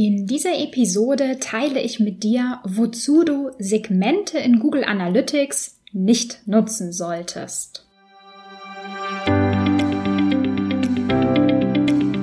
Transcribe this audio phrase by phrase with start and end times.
[0.00, 6.92] In dieser Episode teile ich mit dir, wozu du Segmente in Google Analytics nicht nutzen
[6.92, 7.84] solltest.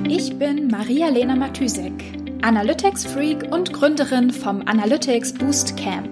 [0.08, 1.92] Ich bin Maria-Lena Matysek,
[2.40, 6.08] Analytics-Freak und Gründerin vom Analytics Boost Camp.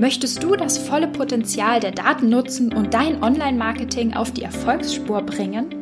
[0.00, 5.79] Möchtest du das volle Potenzial der Daten nutzen und dein Online-Marketing auf die Erfolgsspur bringen?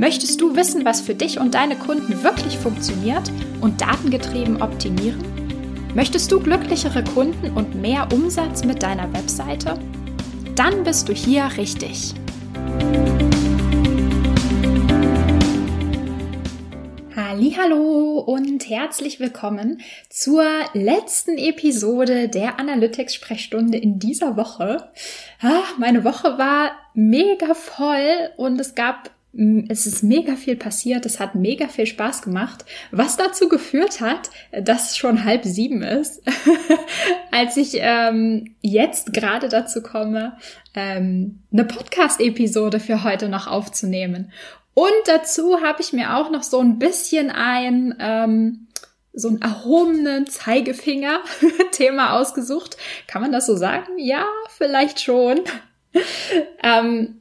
[0.00, 3.30] Möchtest du wissen, was für dich und deine Kunden wirklich funktioniert
[3.60, 5.22] und datengetrieben optimieren?
[5.94, 9.78] Möchtest du glücklichere Kunden und mehr Umsatz mit deiner Webseite?
[10.56, 12.14] Dann bist du hier richtig.
[17.62, 24.90] Hallo und herzlich willkommen zur letzten Episode der Analytics Sprechstunde in dieser Woche.
[25.42, 31.20] Ah, meine Woche war mega voll und es gab es ist mega viel passiert, es
[31.20, 36.22] hat mega viel Spaß gemacht, was dazu geführt hat, dass es schon halb sieben ist,
[37.30, 40.36] als ich ähm, jetzt gerade dazu komme,
[40.74, 44.32] ähm, eine Podcast-Episode für heute noch aufzunehmen.
[44.74, 48.66] Und dazu habe ich mir auch noch so ein bisschen ein ähm,
[49.12, 52.76] so einen erhobenen Zeigefinger-Thema ausgesucht.
[53.06, 53.98] Kann man das so sagen?
[53.98, 54.24] Ja,
[54.56, 55.40] vielleicht schon.
[56.62, 57.19] ähm,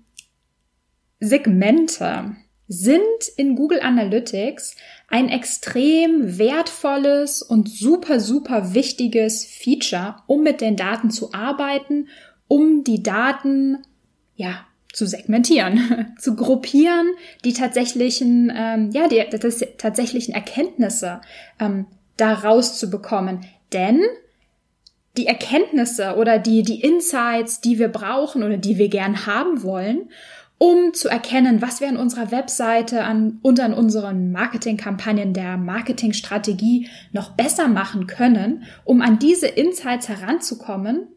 [1.20, 2.36] Segmente
[2.68, 3.00] sind
[3.36, 4.76] in Google Analytics
[5.08, 12.10] ein extrem wertvolles und super, super wichtiges Feature, um mit den Daten zu arbeiten,
[12.48, 13.80] um die Daten,
[14.36, 17.08] ja, zu segmentieren, zu gruppieren,
[17.44, 21.22] die tatsächlichen, ähm, ja, die, die tatsächlichen Erkenntnisse
[21.60, 23.46] ähm, daraus zu bekommen.
[23.74, 24.02] Denn
[25.18, 30.10] die Erkenntnisse oder die, die Insights, die wir brauchen oder die wir gern haben wollen,
[30.60, 36.90] um zu erkennen, was wir an unserer Webseite an, und an unseren Marketingkampagnen der Marketingstrategie
[37.14, 41.08] noch besser machen können, um an diese Insights heranzukommen,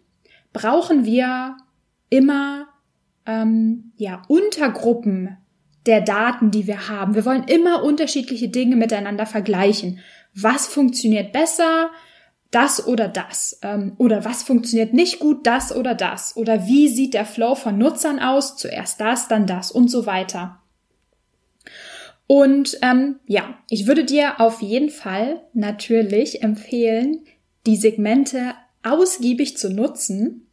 [0.52, 1.56] brauchen wir
[2.08, 2.68] immer
[3.26, 5.36] ähm, ja Untergruppen
[5.86, 7.16] der Daten, die wir haben.
[7.16, 9.98] Wir wollen immer unterschiedliche Dinge miteinander vergleichen.
[10.34, 11.90] Was funktioniert besser?
[12.52, 13.58] Das oder das?
[13.62, 16.36] Ähm, oder was funktioniert nicht gut, das oder das?
[16.36, 18.56] Oder wie sieht der Flow von Nutzern aus?
[18.56, 20.60] Zuerst das, dann das und so weiter.
[22.26, 27.24] Und ähm, ja, ich würde dir auf jeden Fall natürlich empfehlen,
[27.66, 30.46] die Segmente ausgiebig zu nutzen.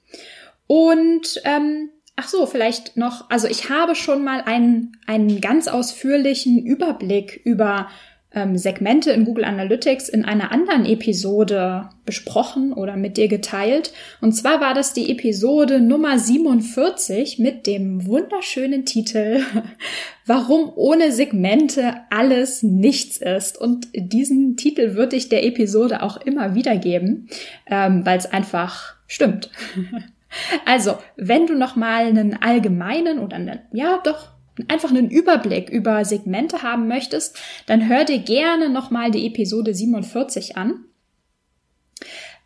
[0.68, 6.66] Und ähm, ach so, vielleicht noch, also ich habe schon mal einen, einen ganz ausführlichen
[6.66, 7.88] Überblick über
[8.34, 13.92] ähm, Segmente in Google Analytics in einer anderen Episode besprochen oder mit dir geteilt.
[14.22, 19.42] Und zwar war das die Episode Nummer 47 mit dem wunderschönen Titel
[20.26, 23.60] Warum ohne Segmente alles nichts ist.
[23.60, 27.30] Und diesen Titel würde ich der Episode auch immer wieder geben,
[27.66, 29.50] ähm, weil es einfach stimmt.
[30.64, 34.30] Also, wenn du noch mal einen allgemeinen oder einen, ja, doch
[34.68, 40.58] einfach einen Überblick über Segmente haben möchtest, dann hör dir gerne nochmal die Episode 47
[40.58, 40.86] an.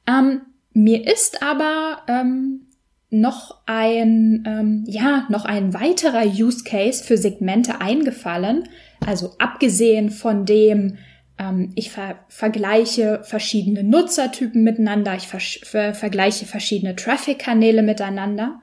[0.07, 0.41] Ähm,
[0.73, 2.67] mir ist aber ähm,
[3.09, 8.67] noch ein, ähm, ja, noch ein weiterer Use Case für Segmente eingefallen.
[9.05, 10.97] Also abgesehen von dem,
[11.37, 18.61] ähm, ich ver vergleiche verschiedene Nutzertypen miteinander, ich ver ver vergleiche verschiedene Traffic-Kanäle miteinander.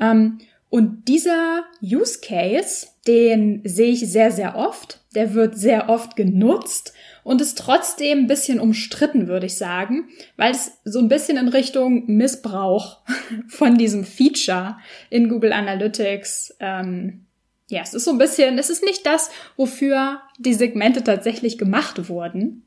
[0.00, 0.38] Ähm,
[0.74, 5.04] und dieser Use Case, den sehe ich sehr, sehr oft.
[5.14, 6.92] Der wird sehr oft genutzt
[7.22, 11.46] und ist trotzdem ein bisschen umstritten, würde ich sagen, weil es so ein bisschen in
[11.46, 13.04] Richtung Missbrauch
[13.46, 14.76] von diesem Feature
[15.10, 17.26] in Google Analytics, ähm,
[17.70, 22.08] ja, es ist so ein bisschen, es ist nicht das, wofür die Segmente tatsächlich gemacht
[22.08, 22.66] wurden.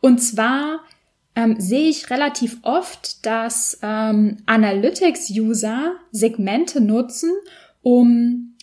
[0.00, 0.80] Und zwar
[1.36, 7.30] ähm, sehe ich relativ oft, dass ähm, Analytics-User Segmente nutzen,
[7.82, 8.54] um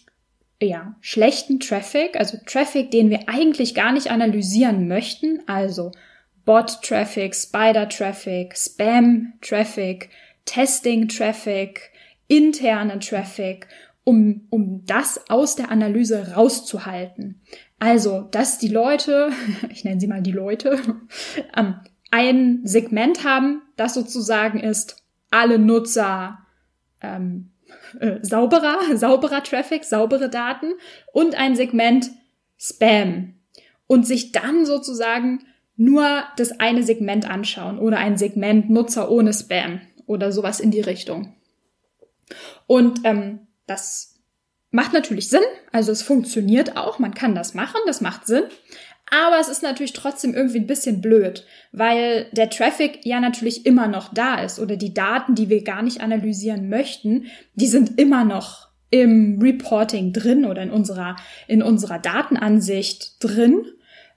[0.62, 5.92] ja, schlechten Traffic, also Traffic, den wir eigentlich gar nicht analysieren möchten, also
[6.46, 10.10] Bot-Traffic, Spider-Traffic, Spam-Traffic,
[10.46, 11.92] Testing-Traffic,
[12.28, 13.68] internen Traffic,
[14.04, 17.42] um, um das aus der Analyse rauszuhalten.
[17.80, 19.32] Also, dass die Leute,
[19.70, 20.80] ich nenne sie mal die Leute,
[21.58, 21.76] ähm,
[22.12, 24.98] ein Segment haben, das sozusagen ist,
[25.32, 26.40] alle Nutzer
[27.02, 27.52] ähm,
[28.00, 30.74] äh, sauberer, sauberer Traffic, saubere Daten
[31.14, 32.12] und ein Segment
[32.58, 33.34] Spam
[33.88, 39.82] und sich dann sozusagen nur das eine Segment anschauen oder ein Segment Nutzer ohne Spam
[40.06, 41.34] oder sowas in die Richtung.
[42.68, 44.20] Und ähm, das
[44.70, 45.42] macht natürlich Sinn,
[45.72, 48.44] also es funktioniert auch, man kann das machen, das macht Sinn.
[49.14, 53.88] Aber es ist natürlich trotzdem irgendwie ein bisschen blöd, weil der Traffic ja natürlich immer
[53.88, 58.24] noch da ist oder die Daten, die wir gar nicht analysieren möchten, die sind immer
[58.24, 61.18] noch im Reporting drin oder in unserer,
[61.48, 63.66] in unserer Datenansicht drin.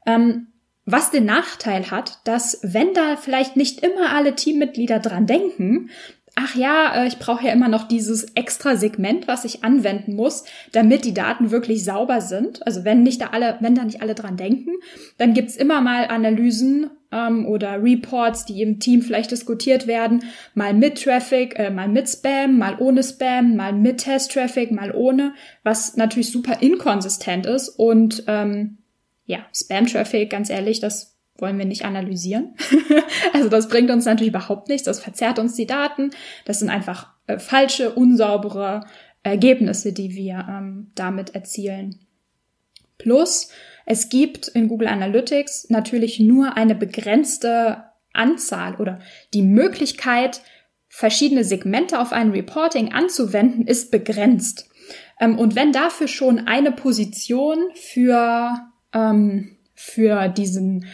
[0.06, 0.46] Ähm,
[0.86, 5.90] was den Nachteil hat, dass wenn da vielleicht nicht immer alle Teammitglieder dran denken,
[6.36, 10.44] ach ja, äh, ich brauche ja immer noch dieses extra Segment, was ich anwenden muss,
[10.72, 12.66] damit die Daten wirklich sauber sind.
[12.66, 14.72] Also wenn nicht da alle, wenn da nicht alle dran denken,
[15.18, 20.74] dann gibt's immer mal Analysen ähm, oder Reports, die im Team vielleicht diskutiert werden, mal
[20.74, 25.96] mit Traffic, äh, mal mit Spam, mal ohne Spam, mal mit Test-Traffic, mal ohne, was
[25.96, 28.78] natürlich super inkonsistent ist und ähm,
[29.26, 32.54] ja, Spam-Traffic, ganz ehrlich, das wollen wir nicht analysieren.
[33.32, 36.10] also das bringt uns natürlich überhaupt nichts, das verzerrt uns die Daten.
[36.44, 38.86] Das sind einfach äh, falsche, unsaubere
[39.22, 42.00] Ergebnisse, die wir ähm, damit erzielen.
[42.98, 43.48] Plus,
[43.86, 49.00] es gibt in Google Analytics natürlich nur eine begrenzte Anzahl oder
[49.32, 50.42] die Möglichkeit,
[50.88, 54.70] verschiedene Segmente auf ein Reporting anzuwenden, ist begrenzt.
[55.20, 60.86] Ähm, und wenn dafür schon eine Position für, ähm, für diesen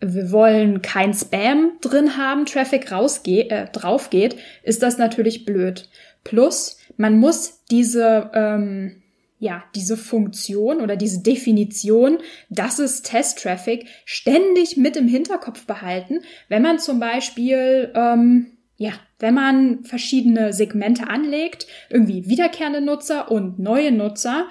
[0.00, 5.88] wir wollen kein Spam drin haben, Traffic rausgeht, äh, drauf geht, ist das natürlich blöd.
[6.24, 9.02] Plus, man muss diese, ähm,
[9.38, 12.18] ja, diese Funktion oder diese Definition,
[12.50, 19.34] das ist Test-Traffic, ständig mit im Hinterkopf behalten, wenn man zum Beispiel, ähm, ja, wenn
[19.34, 24.48] man verschiedene Segmente anlegt, irgendwie wiederkehrende Nutzer und neue Nutzer,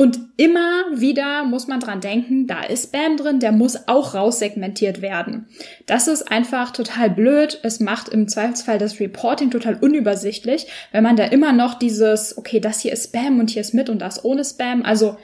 [0.00, 5.02] und immer wieder muss man dran denken, da ist Spam drin, der muss auch raussegmentiert
[5.02, 5.48] werden.
[5.86, 7.58] Das ist einfach total blöd.
[7.64, 12.60] Es macht im Zweifelsfall das Reporting total unübersichtlich, wenn man da immer noch dieses, okay,
[12.60, 14.84] das hier ist Spam und hier ist mit und das ohne Spam.
[14.84, 15.16] Also,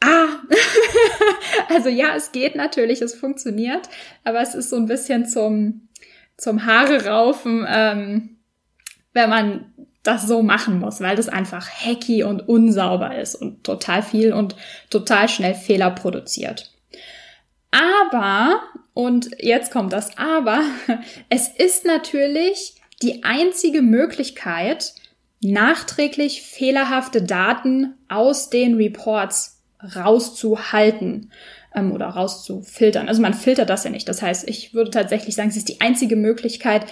[0.00, 0.28] ah,
[1.68, 3.88] also ja, es geht natürlich, es funktioniert,
[4.22, 5.88] aber es ist so ein bisschen zum,
[6.36, 8.36] zum Haare raufen, ähm,
[9.12, 9.69] wenn man
[10.02, 14.56] das so machen muss, weil das einfach hacky und unsauber ist und total viel und
[14.88, 16.72] total schnell Fehler produziert.
[17.70, 18.62] Aber,
[18.94, 20.62] und jetzt kommt das Aber,
[21.28, 24.94] es ist natürlich die einzige Möglichkeit,
[25.42, 29.62] nachträglich fehlerhafte Daten aus den Reports
[29.96, 31.30] rauszuhalten
[31.74, 33.08] ähm, oder rauszufiltern.
[33.08, 34.08] Also man filtert das ja nicht.
[34.08, 36.86] Das heißt, ich würde tatsächlich sagen, es ist die einzige Möglichkeit,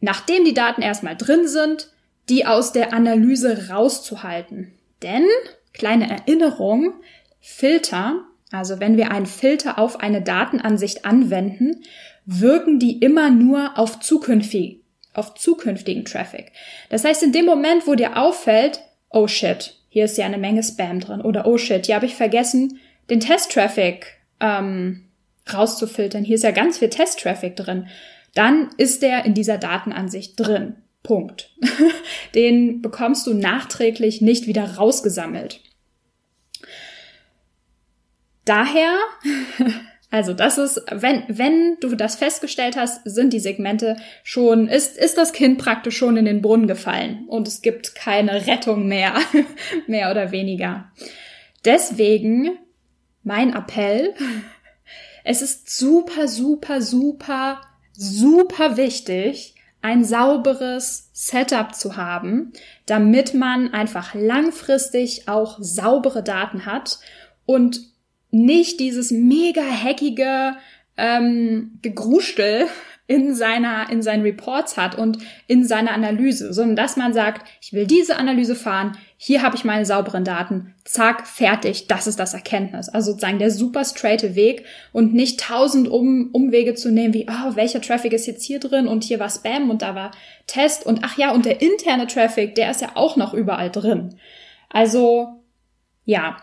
[0.00, 1.90] nachdem die Daten erstmal drin sind,
[2.28, 4.72] die aus der Analyse rauszuhalten.
[5.02, 5.26] Denn,
[5.72, 6.94] kleine Erinnerung,
[7.40, 11.82] Filter, also wenn wir einen Filter auf eine Datenansicht anwenden,
[12.24, 14.80] wirken die immer nur auf zukünftig,
[15.12, 16.52] auf zukünftigen Traffic.
[16.88, 18.80] Das heißt, in dem Moment, wo dir auffällt,
[19.10, 22.14] oh shit, hier ist ja eine Menge Spam drin, oder oh shit, hier habe ich
[22.14, 22.80] vergessen,
[23.10, 24.06] den Test-Traffic
[24.40, 25.08] ähm,
[25.52, 27.88] rauszufiltern, hier ist ja ganz viel Test-Traffic drin,
[28.34, 30.76] dann ist der in dieser Datenansicht drin.
[31.04, 31.52] Punkt.
[32.34, 35.60] Den bekommst du nachträglich nicht wieder rausgesammelt.
[38.44, 38.98] Daher,
[40.10, 45.16] also das ist, wenn, wenn du das festgestellt hast, sind die Segmente schon, ist, ist
[45.16, 49.14] das Kind praktisch schon in den Brunnen gefallen und es gibt keine Rettung mehr,
[49.86, 50.90] mehr oder weniger.
[51.64, 52.58] Deswegen
[53.22, 54.14] mein Appell,
[55.22, 57.60] es ist super, super, super,
[57.92, 59.53] super wichtig,
[59.84, 62.54] ein sauberes Setup zu haben,
[62.86, 67.00] damit man einfach langfristig auch saubere Daten hat
[67.44, 67.82] und
[68.30, 70.56] nicht dieses mega hackige
[70.96, 72.66] ähm, Gegruschtel
[73.06, 77.74] in seiner, in seinen Reports hat und in seiner Analyse, sondern dass man sagt, ich
[77.74, 82.32] will diese Analyse fahren, hier habe ich meine sauberen Daten, zack, fertig, das ist das
[82.32, 82.88] Erkenntnis.
[82.88, 87.56] Also sozusagen der super straighte Weg und nicht tausend um, Umwege zu nehmen, wie, oh,
[87.56, 90.10] welcher Traffic ist jetzt hier drin und hier war Spam und da war
[90.46, 94.16] Test und ach ja, und der interne Traffic, der ist ja auch noch überall drin.
[94.70, 95.42] Also,
[96.06, 96.38] ja,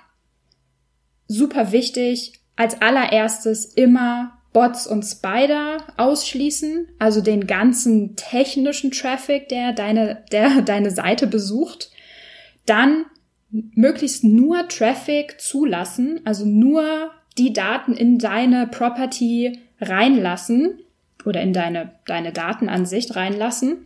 [1.27, 9.73] super wichtig, als allererstes immer Bots und Spider ausschließen, also den ganzen technischen Traffic, der
[9.73, 11.91] deine, der deine Seite besucht.
[12.65, 13.05] Dann
[13.49, 20.79] möglichst nur Traffic zulassen, also nur die Daten in deine Property reinlassen
[21.25, 23.85] oder in deine, deine Datenansicht reinlassen,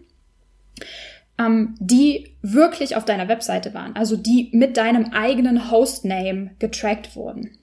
[1.38, 7.58] ähm, die wirklich auf deiner Webseite waren, also die mit deinem eigenen Hostname getrackt wurden.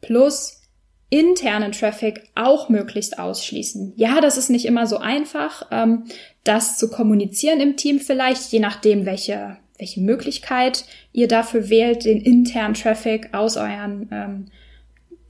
[0.00, 0.65] Plus
[1.08, 3.92] internen Traffic auch möglichst ausschließen.
[3.96, 6.04] Ja, das ist nicht immer so einfach, ähm,
[6.44, 12.20] das zu kommunizieren im Team vielleicht, je nachdem, welche, welche Möglichkeit ihr dafür wählt, den
[12.20, 14.46] internen Traffic aus euren ähm,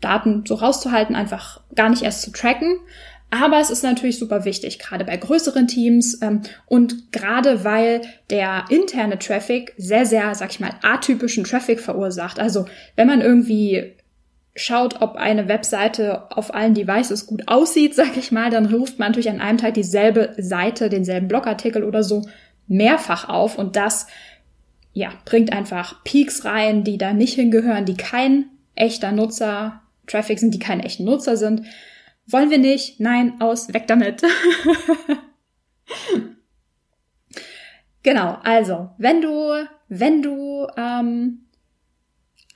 [0.01, 2.79] Daten so rauszuhalten, einfach gar nicht erst zu tracken.
[3.29, 8.67] Aber es ist natürlich super wichtig, gerade bei größeren Teams ähm, und gerade weil der
[8.71, 12.39] interne Traffic sehr, sehr, sag ich mal, atypischen Traffic verursacht.
[12.39, 13.97] Also wenn man irgendwie
[14.57, 19.11] schaut, ob eine Webseite auf allen Devices gut aussieht, sag ich mal, dann ruft man
[19.11, 22.27] natürlich an einem Tag dieselbe Seite, denselben Blogartikel oder so
[22.67, 24.07] mehrfach auf und das
[24.93, 30.55] ja, bringt einfach Peaks rein, die da nicht hingehören, die kein echter Nutzer Traffic sind,
[30.55, 31.63] die keine echten Nutzer sind.
[32.27, 32.99] Wollen wir nicht?
[32.99, 34.23] Nein, aus, weg damit.
[38.03, 41.46] genau, also, wenn du, wenn du ähm,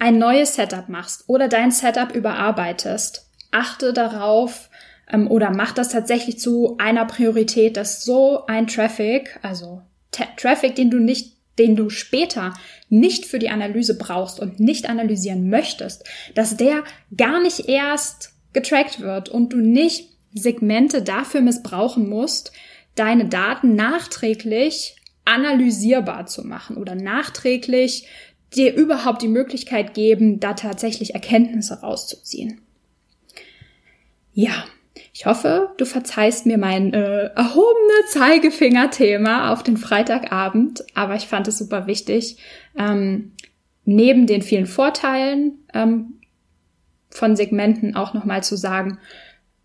[0.01, 4.71] ein neues Setup machst oder dein Setup überarbeitest, achte darauf
[5.13, 9.83] ähm, oder mach das tatsächlich zu einer Priorität, dass so ein Traffic, also
[10.37, 12.55] Traffic, den du nicht den du später
[12.89, 19.01] nicht für die Analyse brauchst und nicht analysieren möchtest, dass der gar nicht erst getrackt
[19.01, 22.53] wird und du nicht Segmente dafür missbrauchen musst,
[22.95, 28.07] deine Daten nachträglich analysierbar zu machen oder nachträglich
[28.55, 32.61] dir überhaupt die Möglichkeit geben, da tatsächlich Erkenntnisse rauszuziehen.
[34.33, 34.65] Ja,
[35.13, 41.49] ich hoffe, du verzeihst mir mein äh, erhobene Zeigefinger-Thema auf den Freitagabend, aber ich fand
[41.49, 42.39] es super wichtig,
[42.77, 43.33] ähm,
[43.85, 46.21] neben den vielen Vorteilen ähm,
[47.11, 48.99] von Segmenten auch nochmal zu sagen,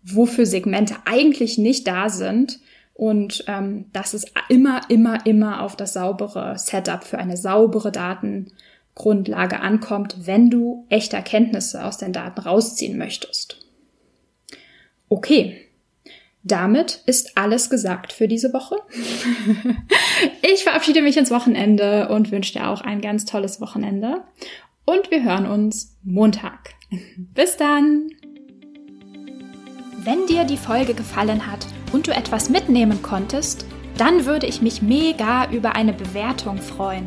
[0.02, 2.60] wofür Segmente eigentlich nicht da sind
[2.94, 7.92] und ähm, dass es immer, immer, immer auf das saubere Setup für eine saubere
[8.96, 13.58] Datengrundlage ankommt, wenn du echte Erkenntnisse aus den Daten rausziehen möchtest.
[15.08, 15.60] Okay,
[16.42, 18.76] damit ist alles gesagt für diese Woche.
[20.42, 24.24] ich verabschiede mich ins Wochenende und wünsche dir auch ein ganz tolles Wochenende.
[24.84, 26.74] Und wir hören uns Montag.
[27.16, 28.08] Bis dann!
[29.98, 33.66] Wenn dir die Folge gefallen hat und du etwas mitnehmen konntest,
[33.98, 37.06] dann würde ich mich mega über eine Bewertung freuen.